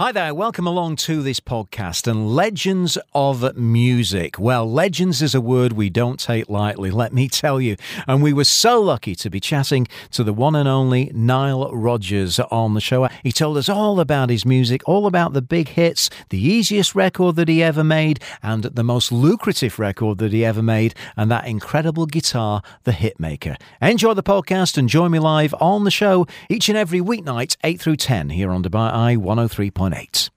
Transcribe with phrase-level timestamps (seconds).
[0.00, 4.38] Hi there, welcome along to this podcast and Legends of Music.
[4.38, 7.76] Well, legends is a word we don't take lightly, let me tell you.
[8.08, 12.40] And we were so lucky to be chatting to the one and only Nile Rodgers
[12.40, 13.08] on the show.
[13.22, 17.36] He told us all about his music, all about the big hits, the easiest record
[17.36, 21.46] that he ever made, and the most lucrative record that he ever made, and that
[21.46, 23.60] incredible guitar, The Hitmaker.
[23.82, 27.78] Enjoy the podcast and join me live on the show each and every weeknight, 8
[27.78, 30.30] through 10, here on Dubai Eye 103 incarnates.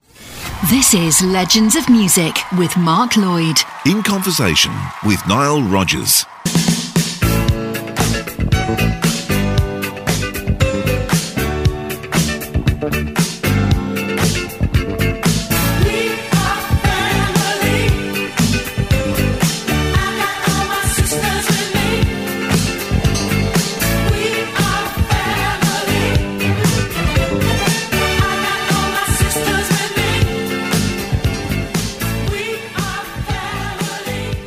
[0.70, 3.56] This is Legends of Music with Mark Lloyd.
[3.86, 4.72] In conversation
[5.04, 6.24] with Nile Rodgers.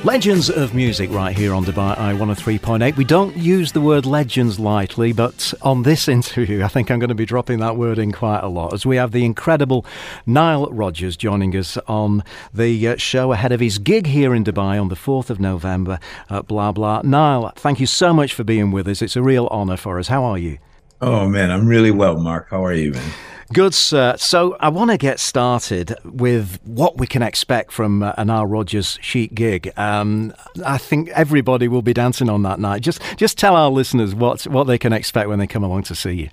[0.07, 2.95] Legends of music right here on Dubai Eye 103.8.
[2.95, 7.09] We don't use the word legends lightly, but on this interview, I think I'm going
[7.09, 9.85] to be dropping that word in quite a lot as we have the incredible
[10.25, 14.79] Nile Rodgers joining us on the uh, show ahead of his gig here in Dubai
[14.79, 17.01] on the 4th of November at Blah Blah.
[17.03, 19.01] Nile, thank you so much for being with us.
[19.01, 20.07] It's a real honour for us.
[20.07, 20.57] How are you?
[21.01, 22.47] Oh, man, I'm really well, Mark.
[22.49, 23.11] How are you, man?
[23.53, 24.15] Good, sir.
[24.17, 28.45] So I want to get started with what we can expect from uh, an Nile
[28.45, 29.71] Rodgers Chic gig.
[29.77, 30.33] Um,
[30.65, 32.81] I think everybody will be dancing on that night.
[32.81, 35.95] Just, just tell our listeners what what they can expect when they come along to
[35.95, 36.29] see you.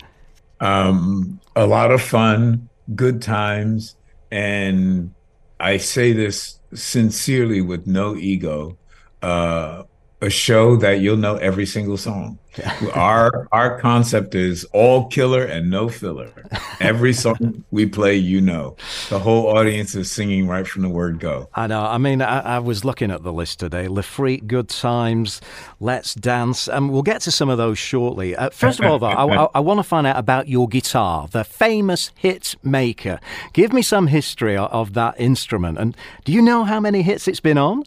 [0.59, 3.95] Um, a lot of fun, good times,
[4.29, 5.13] and
[5.59, 8.77] I say this sincerely with no ego.
[9.21, 9.83] Uh,
[10.21, 12.39] a show that you'll know every single song.
[12.93, 16.31] our our concept is all killer and no filler.
[16.79, 18.77] Every song we play, you know.
[19.09, 21.49] The whole audience is singing right from the word go.
[21.53, 21.81] I know.
[21.81, 23.89] I mean, I, I was looking at the list today.
[24.01, 25.41] Freak, Good Times,
[25.81, 28.35] Let's Dance, and we'll get to some of those shortly.
[28.35, 31.27] Uh, first of all, though, I, I, I want to find out about your guitar,
[31.27, 33.19] the famous hit maker.
[33.51, 37.41] Give me some history of that instrument, and do you know how many hits it's
[37.41, 37.83] been on?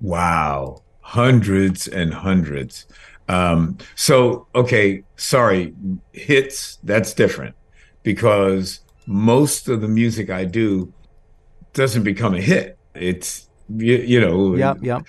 [0.00, 2.86] Wow hundreds and hundreds.
[3.28, 5.74] Um, so, okay, sorry,
[6.12, 7.54] hits, that's different
[8.02, 10.92] because most of the music I do
[11.72, 12.78] doesn't become a hit.
[12.94, 15.00] It's, you, you know, yeah, yeah.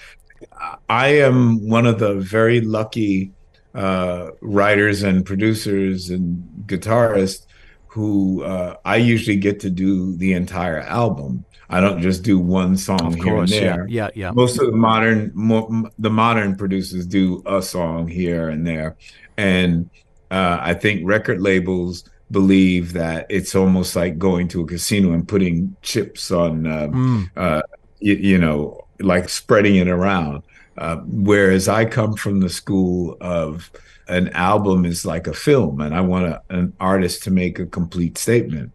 [0.89, 3.31] I am one of the very lucky
[3.73, 7.45] uh, writers and producers and guitarists
[7.87, 11.45] who uh, I usually get to do the entire album.
[11.73, 13.87] I don't just do one song of here course, and there.
[13.89, 14.31] Yeah, yeah, yeah.
[14.31, 18.95] Most of the modern, mo- the modern producers do a song here and there,
[19.37, 19.89] and
[20.29, 25.27] uh, I think record labels believe that it's almost like going to a casino and
[25.27, 27.29] putting chips on, uh, mm.
[27.35, 27.63] uh,
[27.99, 30.43] you, you, know, like spreading it around.
[30.77, 33.71] Uh, whereas I come from the school of
[34.07, 37.65] an album is like a film, and I want a, an artist to make a
[37.65, 38.71] complete statement.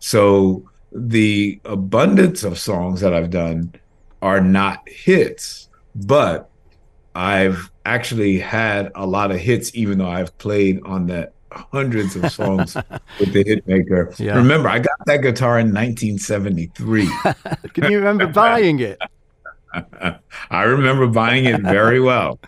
[0.00, 3.74] So the abundance of songs that I've done
[4.22, 6.50] are not hits, but
[7.14, 12.30] I've actually had a lot of hits, even though I've played on that hundreds of
[12.30, 12.74] songs
[13.18, 14.18] with the hitmaker.
[14.18, 14.36] Yeah.
[14.36, 17.10] Remember, I got that guitar in 1973.
[17.74, 19.00] Can you remember buying it?
[20.50, 22.38] I remember buying it very well.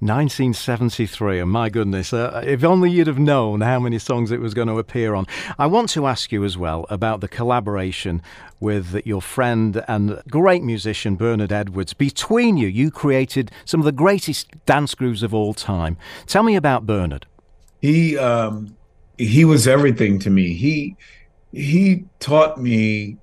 [0.00, 4.54] 1973, and my goodness, uh, if only you'd have known how many songs it was
[4.54, 5.26] going to appear on.
[5.58, 8.22] I want to ask you as well about the collaboration
[8.60, 11.94] with your friend and great musician Bernard Edwards.
[11.94, 15.96] Between you, you created some of the greatest dance grooves of all time.
[16.26, 17.26] Tell me about Bernard.
[17.80, 18.76] He um,
[19.18, 20.54] he was everything to me.
[20.54, 20.96] He
[21.52, 23.18] he taught me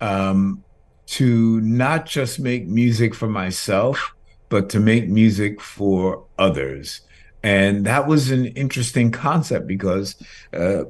[0.00, 0.62] um,
[1.06, 4.13] to not just make music for myself,
[4.54, 7.00] but to make music for others.
[7.42, 10.14] And that was an interesting concept because
[10.52, 10.84] uh,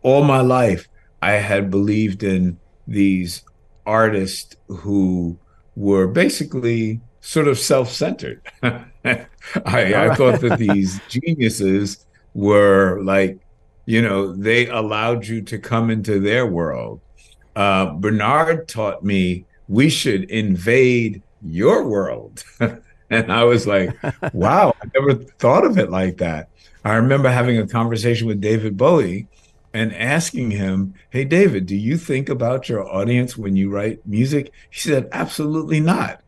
[0.00, 0.88] all my life
[1.20, 3.42] I had believed in these
[3.84, 5.38] artists who
[5.76, 8.40] were basically sort of self-centered.
[8.62, 9.26] I,
[9.66, 13.40] I thought that these geniuses were like,
[13.84, 17.02] you know, they allowed you to come into their world.
[17.54, 22.42] Uh, Bernard taught me we should invade your world.
[23.12, 23.96] And I was like,
[24.32, 26.48] wow, I never thought of it like that.
[26.84, 29.28] I remember having a conversation with David Bowie
[29.72, 34.52] and asking him, Hey, David, do you think about your audience when you write music?
[34.70, 36.22] He said, Absolutely not.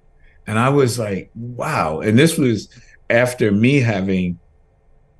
[0.46, 2.00] And I was like, wow.
[2.00, 2.68] And this was
[3.08, 4.38] after me having,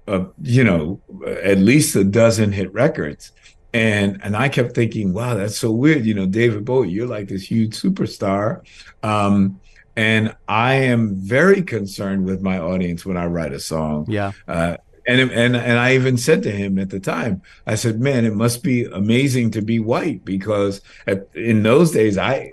[0.07, 1.01] uh, you know,
[1.43, 3.33] at least a dozen hit records.
[3.73, 6.05] And and I kept thinking, wow, that's so weird.
[6.05, 8.61] You know, David Bowie, you're like this huge superstar.
[9.03, 9.61] Um,
[9.97, 14.07] and I am very concerned with my audience when I write a song.
[14.09, 14.33] Yeah.
[14.49, 14.77] Uh,
[15.07, 18.35] and and and I even said to him at the time, I said, "Man, it
[18.35, 22.53] must be amazing to be white because at, in those days, I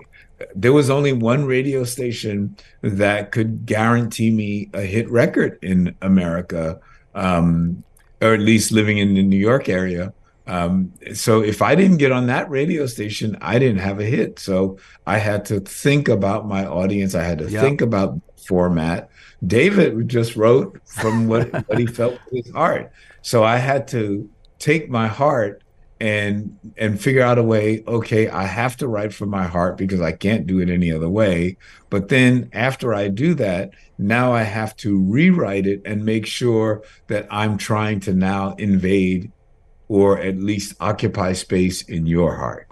[0.54, 6.78] there was only one radio station that could guarantee me a hit record in America,
[7.14, 7.82] um,
[8.20, 10.12] or at least living in the New York area."
[10.46, 14.38] Um, so if I didn't get on that radio station, I didn't have a hit.
[14.38, 17.14] So I had to think about my audience.
[17.14, 17.62] I had to yep.
[17.62, 19.08] think about format.
[19.46, 22.92] David just wrote from what, what he felt with his heart.
[23.22, 24.28] So I had to
[24.58, 25.62] take my heart
[26.02, 30.00] and and figure out a way okay i have to write from my heart because
[30.00, 31.56] i can't do it any other way
[31.90, 36.82] but then after i do that now i have to rewrite it and make sure
[37.06, 39.30] that i'm trying to now invade
[39.92, 42.66] or at least occupy space in your heart.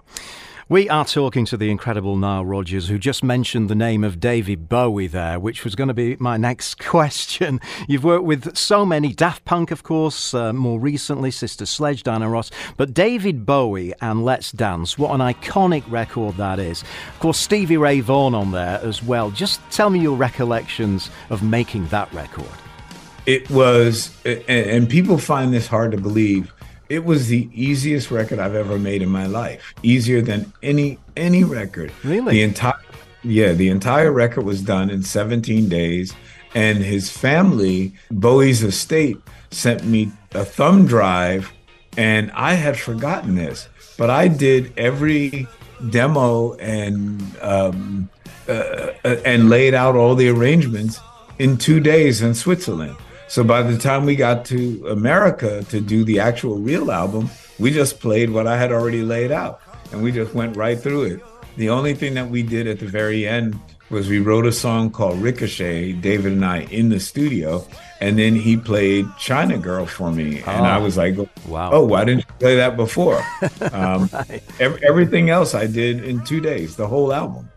[0.69, 4.67] We are talking to the incredible Nile Rodgers, who just mentioned the name of David
[4.67, 7.61] Bowie there, which was going to be my next question.
[7.87, 12.27] You've worked with so many, Daft Punk, of course, uh, more recently, Sister Sledge, Diana
[12.27, 16.81] Ross, but David Bowie and Let's Dance, what an iconic record that is.
[16.81, 19.29] Of course, Stevie Ray Vaughan on there as well.
[19.29, 22.49] Just tell me your recollections of making that record.
[23.27, 26.51] It was, and people find this hard to believe
[26.91, 29.73] it was the easiest record I've ever made in my life.
[29.81, 31.91] Easier than any any record.
[32.03, 32.33] Really?
[32.33, 32.81] The entire
[33.23, 36.13] yeah, the entire record was done in 17 days
[36.53, 39.17] and his family, Bowie's estate
[39.51, 41.53] sent me a thumb drive
[41.95, 45.47] and I had forgotten this, but I did every
[45.89, 48.09] demo and um,
[48.49, 50.99] uh, uh and laid out all the arrangements
[51.39, 52.97] in 2 days in Switzerland.
[53.31, 57.29] So by the time we got to America to do the actual real album,
[57.59, 59.61] we just played what I had already laid out
[59.93, 61.21] and we just went right through it.
[61.55, 63.57] The only thing that we did at the very end
[63.89, 67.65] was we wrote a song called Ricochet, David and I in the studio,
[68.01, 70.43] and then he played China Girl for me.
[70.45, 71.15] Oh, and I was like,
[71.47, 71.71] wow.
[71.71, 73.23] oh, why didn't you play that before?
[73.71, 74.43] Um, right.
[74.59, 77.49] everything else I did in two days, the whole album.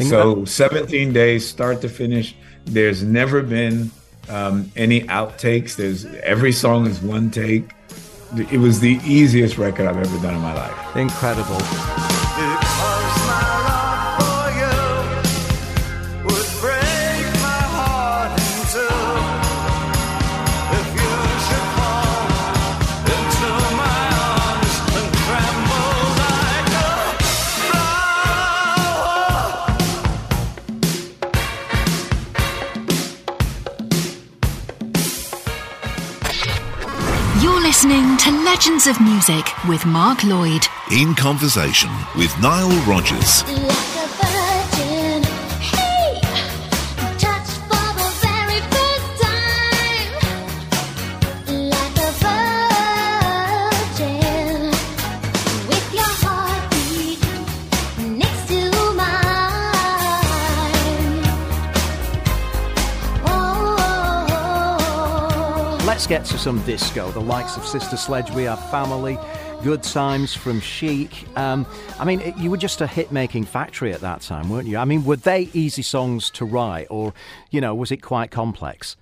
[0.00, 2.34] So 17 days, start to finish.
[2.64, 3.92] There's never been
[4.28, 5.76] um, any outtakes.
[5.76, 7.70] There's every song is one take.
[8.50, 10.96] It was the easiest record I've ever done in my life.
[10.96, 11.60] Incredible.
[38.44, 40.62] Legends of Music with Mark Lloyd.
[40.90, 43.44] In conversation with Nile Rodgers.
[66.12, 67.10] Get to some disco.
[67.10, 69.18] The likes of Sister Sledge, We Are Family,
[69.64, 71.26] Good Times from Chic.
[71.38, 71.64] Um,
[71.98, 74.76] I mean, you were just a hit making factory at that time, weren't you?
[74.76, 77.14] I mean, were they easy songs to write, or,
[77.50, 78.94] you know, was it quite complex?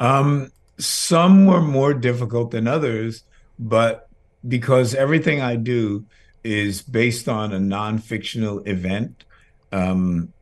[0.00, 3.24] Um, some were more difficult than others,
[3.58, 4.10] but
[4.46, 6.04] because everything I do
[6.44, 9.24] is based on a non fictional event,
[9.72, 10.34] um,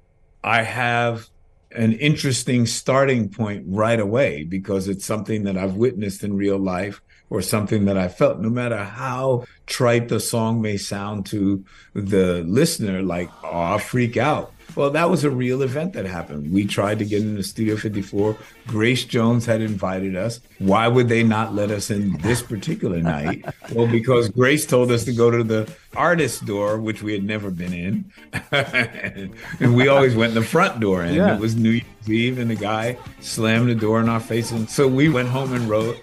[0.43, 1.29] I have
[1.73, 7.03] an interesting starting point right away because it's something that I've witnessed in real life
[7.31, 12.43] or something that I felt, no matter how trite the song may sound to the
[12.47, 14.53] listener, like, oh, I'll freak out.
[14.75, 16.53] Well, that was a real event that happened.
[16.53, 18.37] We tried to get into Studio 54.
[18.67, 20.41] Grace Jones had invited us.
[20.59, 23.45] Why would they not let us in this particular night?
[23.73, 27.51] well, because Grace told us to go to the artist door, which we had never
[27.51, 28.13] been in.
[28.53, 31.03] and we always went in the front door.
[31.03, 31.35] And yeah.
[31.35, 34.51] it was New Year's Eve, and the guy slammed the door in our face.
[34.51, 35.97] And so we went home and wrote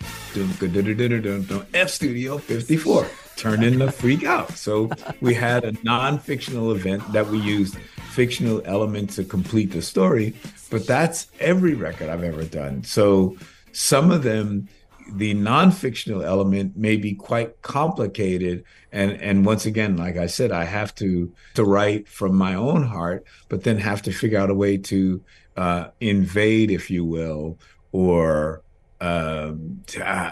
[1.74, 4.52] F Studio 54 turned the Freak Out.
[4.52, 4.90] So
[5.22, 7.78] we had a non fictional event that we used
[8.16, 10.34] fictional element to complete the story,
[10.70, 12.84] but that's every record I've ever done.
[12.84, 13.38] So
[13.72, 14.68] some of them,
[15.12, 20.64] the non-fictional element may be quite complicated and and once again like i said i
[20.64, 24.56] have to to write from my own heart but then have to figure out a
[24.56, 25.22] way to
[25.58, 27.60] uh, invade if you will
[27.92, 28.64] or
[29.00, 30.32] um, uh,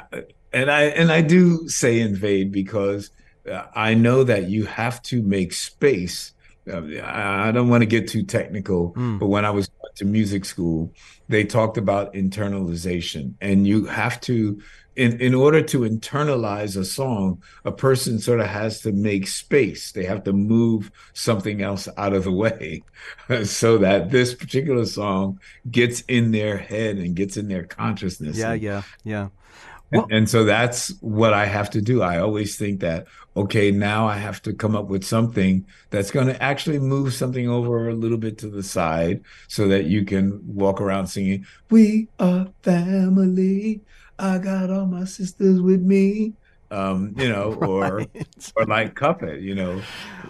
[0.54, 3.12] and I and I do say invade because
[3.52, 6.34] uh, I know that you have to make space.
[6.72, 9.20] Uh, I don't want to get too technical, mm.
[9.20, 10.92] but when I was to music school,
[11.30, 14.60] they talked about internalization, and you have to
[14.96, 19.92] in, in order to internalize a song, a person sort of has to make space.
[19.92, 22.84] They have to move something else out of the way
[23.44, 25.40] so that this particular song
[25.70, 28.38] gets in their head and gets in their consciousness.
[28.38, 29.30] Yeah, and, yeah, yeah.
[29.94, 32.02] And, and so that's what I have to do.
[32.02, 33.06] I always think that,
[33.38, 37.48] okay, now I have to come up with something that's going to actually move something
[37.48, 42.10] over a little bit to the side so that you can walk around singing, We
[42.20, 43.82] are family.
[44.18, 46.34] I got all my sisters with me.
[46.74, 48.28] Um, you know, or right.
[48.56, 49.82] or like Cuff you know.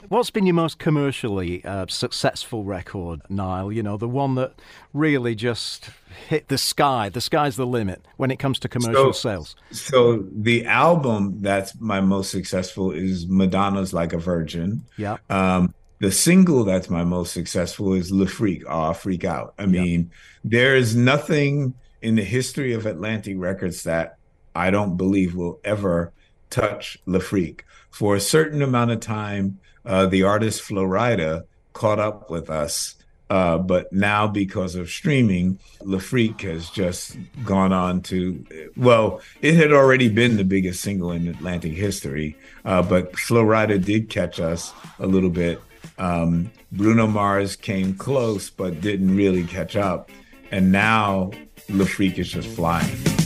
[0.09, 3.71] What's been your most commercially uh, successful record, Nile?
[3.71, 4.53] You know, the one that
[4.93, 5.89] really just
[6.27, 7.09] hit the sky.
[7.09, 9.55] The sky's the limit when it comes to commercial so, sales.
[9.71, 15.17] So the album that's my most successful is Madonna's "Like a Virgin." Yeah.
[15.29, 19.53] Um, the single that's my most successful is "Le Freak." Ah, oh, freak out.
[19.57, 20.11] I mean,
[20.43, 24.17] there is nothing in the history of Atlantic Records that
[24.53, 26.11] I don't believe will ever
[26.53, 27.65] touch Freak.
[27.89, 31.43] For a certain amount of time, uh, the artist Flo Rida
[31.73, 32.95] caught up with us.
[33.29, 35.57] Uh, but now, because of streaming,
[35.99, 38.45] Freak has just gone on to,
[38.77, 43.83] well, it had already been the biggest single in Atlantic history, uh, but Flo Rida
[43.83, 45.59] did catch us a little bit.
[45.97, 50.11] Um, Bruno Mars came close, but didn't really catch up.
[50.51, 51.31] And now
[51.67, 53.22] Freak is just flying.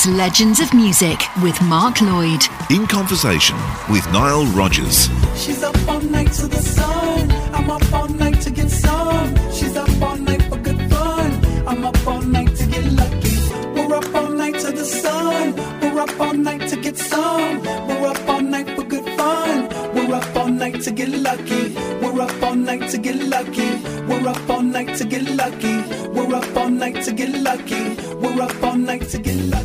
[0.00, 2.42] Is Legends of Music with Mark Lloyd.
[2.70, 3.56] In conversation
[3.90, 5.08] with Nile Rodgers.
[5.36, 7.30] She's up all night to the sun.
[7.52, 9.34] I'm up all night to get some.
[9.52, 11.30] She's up all night for good fun.
[11.66, 13.36] I'm up all night to get lucky.
[13.74, 15.54] We're up all night to the sun.
[15.80, 17.62] We're up all night to get some.
[17.62, 19.68] We're up all night for good fun.
[19.94, 21.74] We're up all night to get lucky.
[22.00, 23.70] We're up all night to get lucky.
[24.08, 25.76] We're up all night to get lucky.
[26.08, 27.96] We're up all night to get lucky.
[28.14, 29.59] We're up all night to get lucky.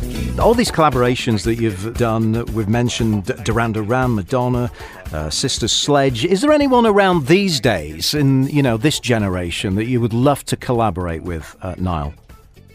[0.46, 4.70] All these collaborations that you've done, we've mentioned Duran Duran, Madonna,
[5.12, 6.24] uh, Sister Sledge.
[6.24, 10.44] Is there anyone around these days in you know this generation that you would love
[10.44, 12.14] to collaborate with, uh, Nile?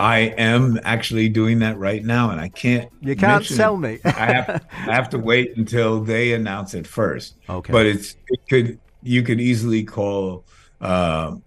[0.01, 2.91] I am actually doing that right now, and I can't.
[2.99, 3.79] You can't tell it.
[3.79, 3.99] me.
[4.03, 7.35] I have I have to wait until they announce it first.
[7.47, 7.71] Okay.
[7.71, 10.43] But it's it could you could easily call
[10.81, 11.37] uh,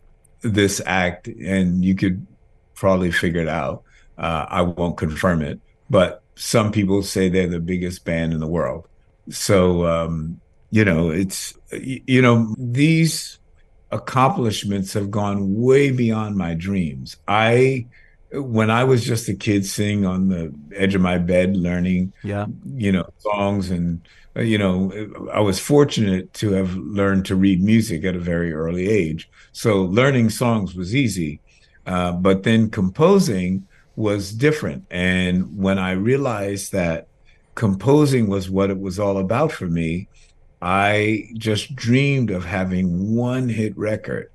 [0.41, 2.27] this act, and you could
[2.73, 3.83] probably figure it out.
[4.17, 5.61] Uh, I won't confirm it,
[5.91, 8.89] but some people say they're the biggest band in the world.
[9.31, 13.39] So um, you know, it's you know these
[13.91, 17.17] accomplishments have gone way beyond my dreams.
[17.29, 17.87] I
[18.33, 22.47] when I was just a kid sitting on the edge of my bed learning, yeah,
[22.75, 24.01] you know, songs and
[24.37, 24.93] uh, you know,
[25.33, 29.31] I was fortunate to have learned to read music at a very early age.
[29.53, 31.41] So learning songs was easy,
[31.87, 34.87] uh, but then composing was different.
[34.91, 37.09] And when I realized that
[37.55, 40.09] composing was what it was all about for me,
[40.61, 44.31] I just dreamed of having one hit record.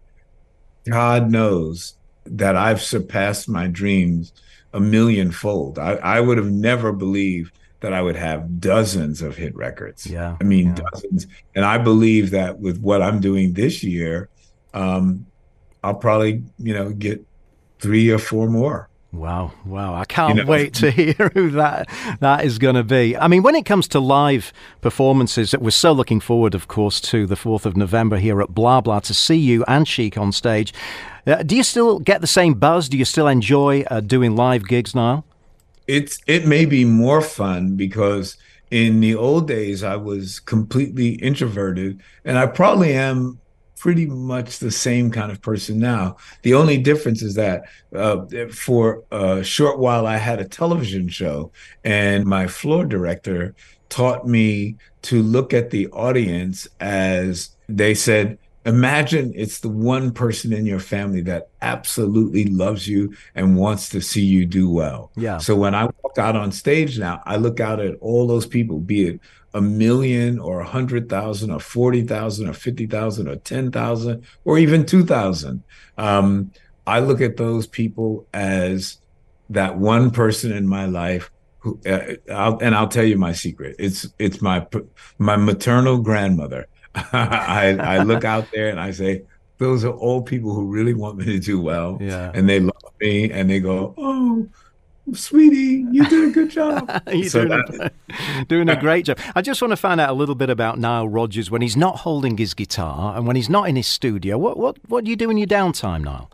[0.89, 4.31] God knows that I've surpassed my dreams
[4.73, 5.79] a millionfold.
[5.79, 10.05] I, I would have never believed that I would have dozens of hit records.
[10.05, 10.35] Yeah.
[10.39, 10.83] I mean, yeah.
[10.91, 11.27] dozens.
[11.55, 14.29] And I believe that with what I'm doing this year,
[14.73, 15.25] um,
[15.83, 17.25] I'll probably, you know, get
[17.79, 18.88] three or four more.
[19.11, 19.95] Wow, wow.
[19.95, 21.89] I can't you know, wait to hear who that
[22.19, 23.17] that is going to be.
[23.17, 27.01] I mean, when it comes to live performances, that we're so looking forward, of course,
[27.01, 30.31] to the 4th of November here at Blah Blah to see you and Chic on
[30.31, 30.73] stage.
[31.25, 32.87] Uh, do you still get the same buzz?
[32.87, 35.25] Do you still enjoy uh, doing live gigs now?
[35.87, 38.37] It's it may be more fun because
[38.69, 43.39] in the old days I was completely introverted and I probably am
[43.79, 46.17] pretty much the same kind of person now.
[46.43, 47.63] The only difference is that
[47.95, 51.51] uh, for a short while I had a television show,
[51.83, 53.55] and my floor director
[53.88, 60.51] taught me to look at the audience as they said, imagine it's the one person
[60.51, 65.09] in your family that absolutely loves you and wants to see you do well.
[65.15, 65.38] Yeah.
[65.38, 68.79] So when I walk out on stage now, I look out at all those people,
[68.79, 69.21] be it
[69.53, 74.24] a million or a hundred thousand or forty thousand or fifty thousand or ten thousand
[74.46, 75.63] or even two thousand.
[75.98, 76.51] Um,
[76.86, 78.98] I look at those people as
[79.50, 83.75] that one person in my life who, uh, I'll, and I'll tell you my secret.
[83.79, 84.65] It's it's my
[85.18, 86.68] my maternal grandmother.
[86.96, 89.24] I I look out there and I say,
[89.60, 91.98] those are old people who really want me to do well.
[92.01, 92.32] Yeah.
[92.34, 94.48] And they love me and they go, oh,
[95.15, 96.89] sweetie, you did a good job.
[97.11, 97.93] You're So doing, that-
[98.41, 99.17] a, doing a great job.
[99.35, 101.97] I just want to find out a little bit about Nile Rodgers when he's not
[101.97, 104.37] holding his guitar and when he's not in his studio.
[104.37, 106.29] What what what do you do in your downtime, Nile?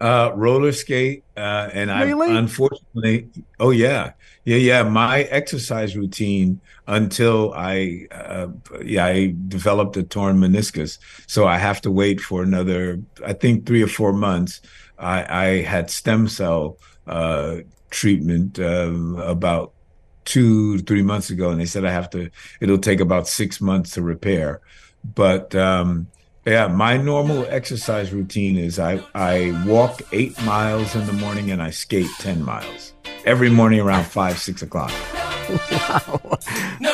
[0.00, 3.28] Uh, roller skate, uh, and I unfortunately,
[3.58, 4.12] oh yeah,
[4.46, 4.82] yeah, yeah.
[4.82, 8.46] My exercise routine until I, uh,
[8.82, 13.66] yeah, I developed a torn meniscus, so I have to wait for another, I think,
[13.66, 14.62] three or four months.
[14.98, 17.56] I, I had stem cell uh,
[17.90, 19.72] treatment uh, about
[20.24, 22.30] two, three months ago, and they said I have to.
[22.60, 24.60] It'll take about six months to repair,
[25.04, 25.54] but.
[25.54, 26.08] Um,
[26.46, 31.60] yeah, my normal exercise routine is I, I walk eight miles in the morning and
[31.62, 32.94] I skate 10 miles
[33.26, 34.90] every morning around five, six o'clock.
[36.80, 36.89] Notorious.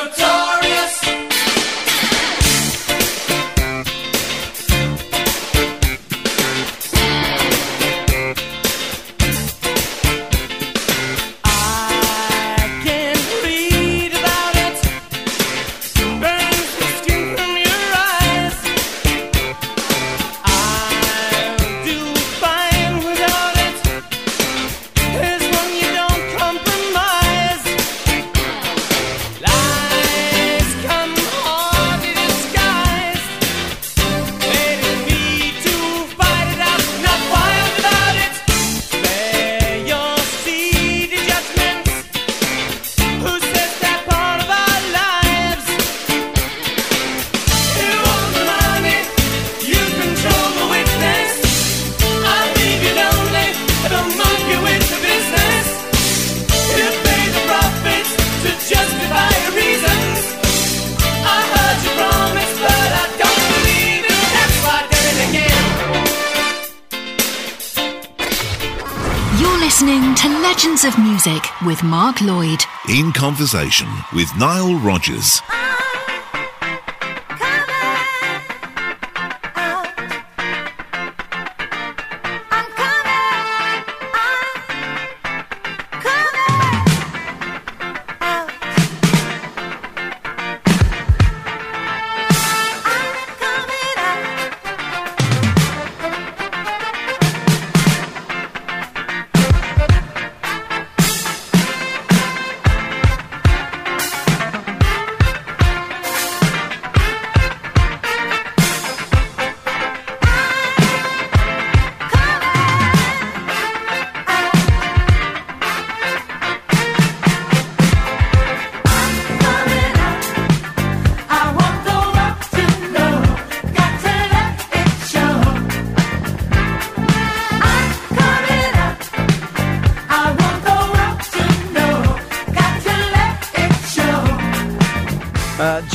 [72.21, 72.63] Lloyd.
[72.89, 75.41] In conversation with Nile Rodgers.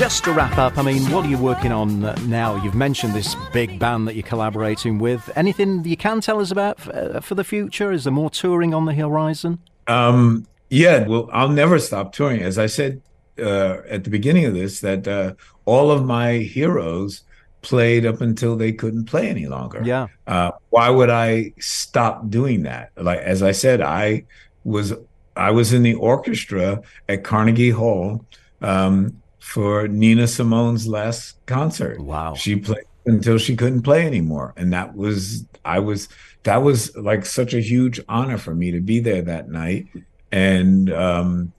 [0.03, 2.57] Just to wrap up, I mean, what are you working on uh, now?
[2.57, 5.31] You've mentioned this big band that you're collaborating with.
[5.37, 7.93] Anything you can tell us about uh, for the future?
[7.93, 9.61] Is there more touring on the horizon?
[9.87, 12.43] Um, yeah, well, I'll never stop touring.
[12.43, 13.01] As I said
[13.39, 15.35] uh, at the beginning of this, that uh,
[15.67, 17.23] all of my heroes
[17.61, 19.83] played up until they couldn't play any longer.
[19.85, 20.09] Yeah.
[20.27, 22.91] Uh, why would I stop doing that?
[22.97, 24.25] Like as I said, I
[24.65, 24.95] was
[25.37, 28.27] I was in the orchestra at Carnegie Hall
[28.63, 32.01] um, for Nina Simone's last concert.
[32.01, 32.35] Wow.
[32.35, 36.09] She played until she couldn't play anymore, and that was I was
[36.45, 39.89] that was like such a huge honor for me to be there that night,
[40.31, 41.53] and um,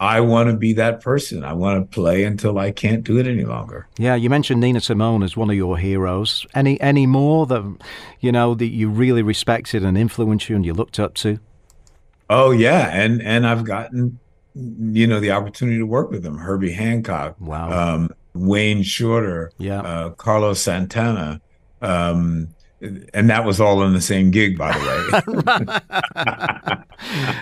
[0.00, 1.44] I want to be that person.
[1.44, 3.86] I want to play until I can't do it any longer.
[3.96, 6.44] Yeah, you mentioned Nina Simone as one of your heroes.
[6.56, 7.76] Any any more that
[8.18, 11.38] you know that you really respected and influenced you and you looked up to?
[12.28, 14.18] Oh yeah, and and I've gotten
[14.60, 16.38] you know the opportunity to work with them.
[16.38, 17.94] Herbie Hancock, Wow.
[17.94, 19.80] um, Wayne Shorter, Yeah.
[19.80, 21.40] uh, Carlos Santana,
[21.82, 22.48] um,
[23.12, 26.76] and that was all in the same gig, by the way.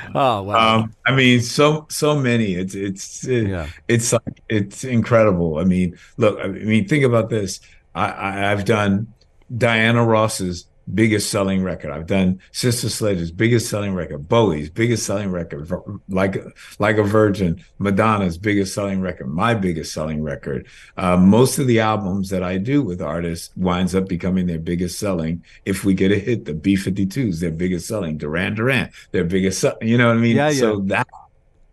[0.14, 0.78] oh wow!
[0.80, 2.54] Um, I mean, so so many.
[2.54, 3.68] It's it's it, Yeah.
[3.88, 5.58] it's like it's incredible.
[5.58, 6.38] I mean, look.
[6.42, 7.60] I mean, think about this.
[7.94, 9.12] I, I I've done
[9.56, 11.90] Diana Ross's biggest selling record.
[11.90, 14.28] I've done Sister Sledge's biggest selling record.
[14.28, 15.70] Bowie's biggest selling record.
[16.08, 16.42] Like
[16.78, 17.62] like a Virgin.
[17.78, 19.28] Madonna's biggest selling record.
[19.28, 20.66] My biggest selling record.
[20.96, 24.98] Uh, most of the albums that I do with artists winds up becoming their biggest
[24.98, 25.44] selling.
[25.64, 28.16] If we get a hit, the B52s, their biggest selling.
[28.18, 29.60] Duran Duran, their biggest.
[29.60, 30.36] sell- You know what I mean?
[30.36, 31.06] Yeah, So that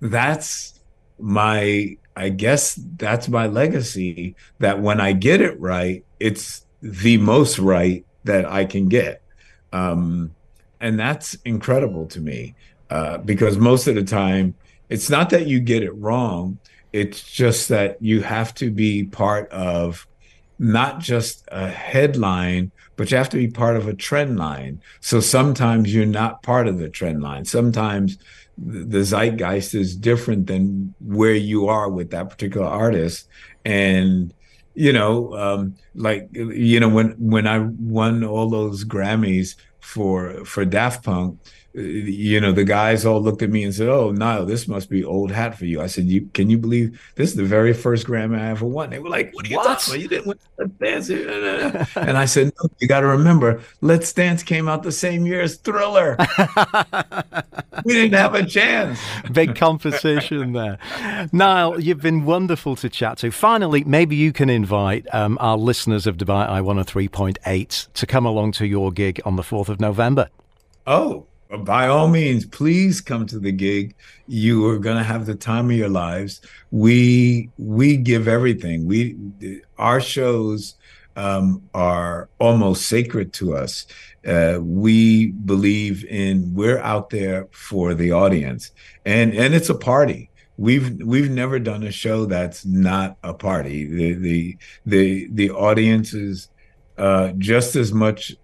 [0.01, 0.79] that's
[1.19, 7.59] my I guess that's my legacy that when I get it right, it's the most
[7.59, 9.21] right that I can get.
[9.71, 10.35] Um,
[10.79, 12.55] and that's incredible to me
[12.89, 14.55] uh, because most of the time,
[14.89, 16.59] it's not that you get it wrong,
[16.93, 20.07] it's just that you have to be part of
[20.59, 24.81] not just a headline, but you have to be part of a trend line.
[25.01, 27.43] So sometimes you're not part of the trend line.
[27.45, 28.17] Sometimes
[28.57, 33.27] the zeitgeist is different than where you are with that particular artist.
[33.65, 34.33] And,
[34.75, 40.65] you know, um, like, you know, when, when I won all those Grammys for, for
[40.65, 41.39] Daft Punk,
[41.77, 44.89] uh, you know, the guys all looked at me and said, "Oh, Nile, this must
[44.89, 47.73] be old hat for you." I said, "You can you believe this is the very
[47.73, 49.79] first Grammy I ever won?" They were like, "What are you What?
[49.79, 50.01] talking about?
[50.01, 51.09] You didn't win Let's Dance."
[51.97, 55.41] and I said, "No, you got to remember, Let's Dance came out the same year
[55.41, 56.15] as Thriller.
[57.85, 58.99] we didn't have a chance."
[59.31, 60.77] Big conversation there.
[61.31, 63.31] Nile, you've been wonderful to chat to.
[63.31, 68.51] Finally, maybe you can invite um, our listeners of Dubai Eye 103.8 to come along
[68.53, 70.29] to your gig on the 4th of November.
[70.87, 71.27] Oh,
[71.63, 73.95] by all means, please come to the gig.
[74.27, 76.41] You are going to have the time of your lives.
[76.71, 78.87] We we give everything.
[78.87, 79.15] We
[79.77, 80.75] our shows
[81.15, 83.85] um, are almost sacred to us.
[84.25, 88.71] Uh, we believe in we're out there for the audience,
[89.05, 90.29] and and it's a party.
[90.57, 93.85] We've we've never done a show that's not a party.
[93.85, 96.49] The the the the audience is
[96.97, 98.35] uh, just as much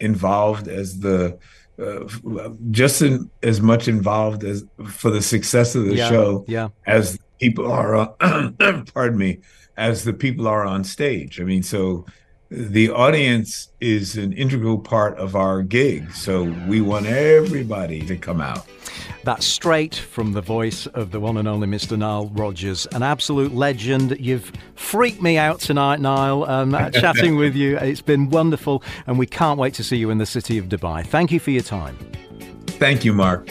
[0.00, 1.38] involved as the
[1.80, 6.68] uh, just in, as much involved as for the success of the yeah, show Yeah.
[6.86, 8.54] as people are on,
[8.94, 9.40] pardon me
[9.76, 12.04] as the people are on stage i mean so
[12.50, 18.40] the audience is an integral part of our gig so we want everybody to come
[18.40, 18.66] out
[19.22, 21.96] That's straight from the voice of the one and only Mr.
[21.96, 24.16] Nile Rodgers, an absolute legend.
[24.18, 27.76] You've freaked me out tonight, Nile, um, chatting with you.
[27.76, 31.06] It's been wonderful, and we can't wait to see you in the city of Dubai.
[31.06, 31.96] Thank you for your time.
[32.80, 33.46] thank you mark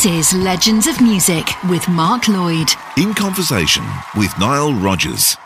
[0.00, 2.70] This is Legends of Music with Mark Lloyd.
[2.96, 3.84] In conversation
[4.16, 5.36] with Nile Rodgers.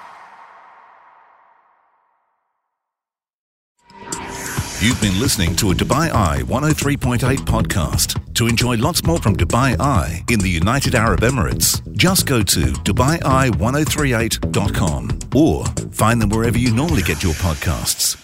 [4.80, 8.22] You've been listening to a Dubai Eye 103.8 podcast.
[8.34, 12.60] To enjoy lots more from Dubai Eye in the United Arab Emirates, just go to
[12.60, 18.23] DubaiEye1038.com or find them wherever you normally get your podcasts.